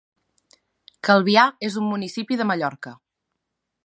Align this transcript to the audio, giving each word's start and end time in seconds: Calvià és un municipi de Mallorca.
Calvià 1.07 1.43
és 1.69 1.77
un 1.81 1.85
municipi 1.91 2.39
de 2.41 2.49
Mallorca. 2.53 2.95